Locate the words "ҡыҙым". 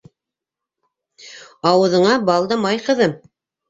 2.91-3.19